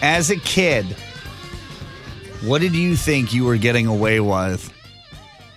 [0.00, 0.84] As a kid,
[2.44, 4.72] what did you think you were getting away with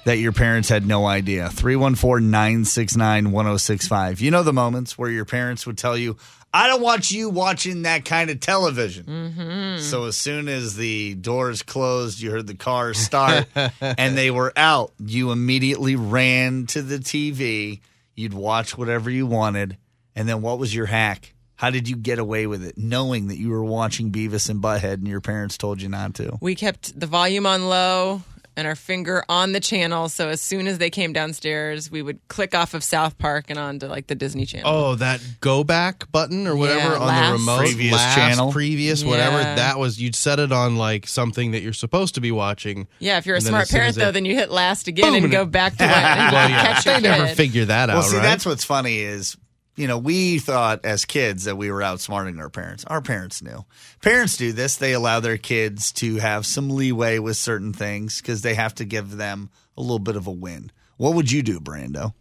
[0.06, 1.48] that your parents had no idea?
[1.50, 4.20] 314 969 1065.
[4.20, 6.18] You know the moments where your parents would tell you,
[6.52, 9.06] I don't want you watching that kind of television.
[9.06, 9.84] Mm-hmm.
[9.84, 13.46] So as soon as the doors closed, you heard the car start
[13.80, 17.80] and they were out, you immediately ran to the TV.
[18.16, 19.78] You'd watch whatever you wanted.
[20.16, 21.36] And then what was your hack?
[21.62, 24.94] How did you get away with it, knowing that you were watching Beavis and Butthead
[24.96, 26.40] and your parents told you not to?
[26.42, 28.24] We kept the volume on low
[28.58, 30.10] and our finger on the channel.
[30.10, 33.60] So as soon as they came downstairs, we would click off of South Park and
[33.60, 34.70] onto like the Disney Channel.
[34.70, 37.28] Oh, that go back button or whatever Yeah, on last.
[37.28, 38.52] the remote, Previous last, channel.
[38.52, 39.40] previous, whatever.
[39.40, 39.56] Yeah.
[39.56, 42.88] That was you'd set it on like something that you're supposed to be watching.
[43.00, 44.34] Yeah, if you're a And then smart as soon parent as though, they- then you
[44.36, 46.86] hit last again Boom, and and go it- back to what and Well, yeah, catch
[46.88, 47.38] your they never kid.
[47.38, 48.24] figure that out, Well, see, right?
[48.24, 49.38] that's what's funny is,
[49.82, 52.86] you know, we thought as kids that we were outsmarting our parents.
[52.86, 53.66] Our parents knew.
[54.04, 54.78] Parents do this.
[54.78, 58.86] They allow their kids to have some leeway with certain things because they have to
[58.86, 60.72] give them a little bit of a win.
[60.98, 62.14] What would you do, Brando?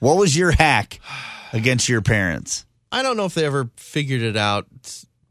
[0.00, 0.98] What was your hack
[1.52, 2.66] against your parents?
[2.90, 4.66] I don't know if they ever figured it out,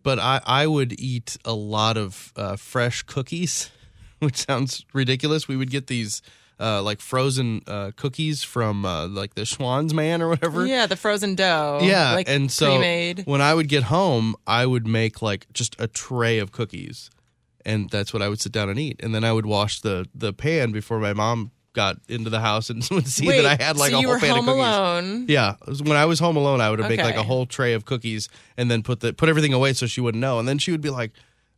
[0.03, 3.71] but I, I would eat a lot of uh, fresh cookies,
[4.19, 5.49] which sounds ridiculous.
[5.49, 6.21] We would get these
[6.63, 10.65] uh, like frozen uh, cookies from uh, like the Schwan's Man or whatever.
[10.65, 11.79] Yeah, the frozen dough.
[11.83, 13.23] Yeah, like and so pre-made.
[13.25, 17.09] when I would get home, I would make like just a tray of cookies,
[17.65, 19.01] and that's what I would sit down and eat.
[19.03, 22.69] And then I would wash the the pan before my mom got into the house
[22.69, 24.47] and would see Wait, that I had like so a whole pan of cookies.
[24.47, 25.25] alone.
[25.27, 28.29] Yeah, when I was home alone, I would make like a whole tray of cookies
[28.55, 30.39] and then put the put everything away so she wouldn't know.
[30.39, 31.11] And then she would be like,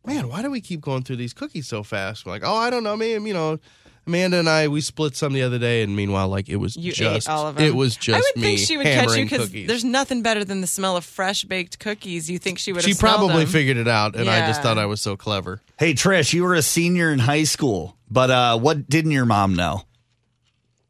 [0.04, 2.70] "Man, why do we keep going through these cookies so fast?" We're like, "Oh, I
[2.70, 3.24] don't know, man.
[3.24, 3.58] You know,
[4.06, 6.92] Amanda and I we split some the other day, and meanwhile, like it was You
[6.92, 7.64] just ate all of them.
[7.64, 9.66] it was just I would me think she would catch you hammering because cookies.
[9.66, 12.30] there's nothing better than the smell of fresh baked cookies.
[12.30, 12.82] You think she would?
[12.84, 13.52] she have smelled probably them.
[13.52, 14.62] figured it out, and I just Yeah.
[14.62, 15.60] thought I was so clever.
[15.78, 19.54] Hey, Trish, you were a senior in high school, but uh, what didn't your mom
[19.54, 19.82] know?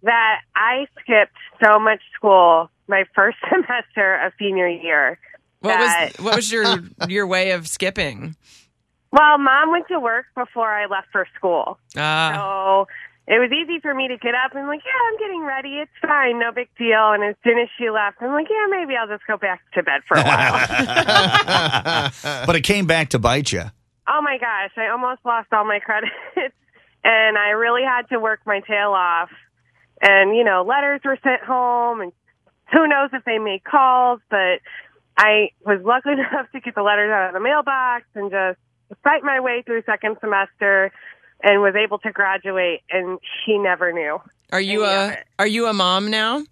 [0.02, 5.18] that I skipped so much school my first semester of senior year.
[5.60, 6.64] What that- was what was your
[7.08, 8.36] your way of skipping?
[9.12, 11.78] Well, mom went to work before I left for school.
[11.96, 12.88] Ah, So
[13.28, 15.78] it was easy for me to get up and like, yeah, I'm getting ready.
[15.82, 17.10] It's fine, no big deal.
[17.12, 19.82] And as soon as she left, I'm like, yeah, maybe I'll just go back to
[19.82, 22.12] bed for a while.
[22.46, 23.64] but it came back to bite you.
[24.06, 26.14] oh my gosh, I almost lost all my credits.
[27.02, 29.30] and I really had to work my tail off.
[30.00, 32.12] And, you know, letters were sent home and
[32.72, 34.60] who knows if they made calls, but
[35.16, 38.58] I was lucky enough to get the letters out of the mailbox and just
[39.02, 40.92] fight my way through second semester
[41.42, 44.20] and was able to graduate and she never knew.
[44.52, 46.42] are you a are you a mom now?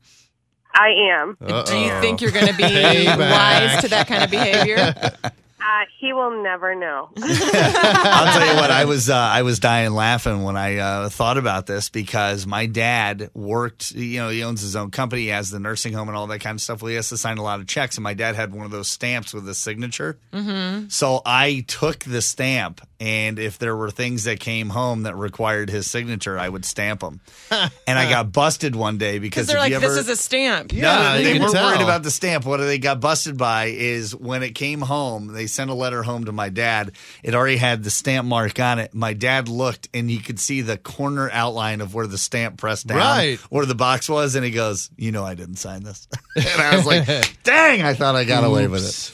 [0.76, 1.36] I am.
[1.40, 2.64] Do you think you're going to be
[3.06, 4.94] wise to that kind of behavior?
[5.64, 7.08] Uh, he will never know.
[7.16, 11.38] I'll tell you what, I was uh, I was dying laughing when I uh, thought
[11.38, 13.92] about this because my dad worked.
[13.92, 16.40] You know, he owns his own company, he has the nursing home and all that
[16.40, 16.82] kind of stuff.
[16.82, 18.72] Well, he has to sign a lot of checks, and my dad had one of
[18.72, 20.18] those stamps with a signature.
[20.34, 20.88] Mm-hmm.
[20.88, 25.68] So I took the stamp, and if there were things that came home that required
[25.68, 27.20] his signature, I would stamp them.
[27.50, 30.72] and I got busted one day because Because they're like, ever, this is a stamp.
[30.72, 31.66] no, Yeah, you they weren't tell.
[31.66, 32.46] worried about the stamp.
[32.46, 36.24] What they got busted by is when it came home, they sent a letter home
[36.24, 36.92] to my dad.
[37.22, 38.94] It already had the stamp mark on it.
[38.94, 42.86] My dad looked and he could see the corner outline of where the stamp pressed
[42.86, 43.38] down, Right.
[43.50, 46.76] where the box was, and he goes, "You know, I didn't sign this." and I
[46.76, 47.06] was like,
[47.42, 49.12] "Dang, I thought I got away with it."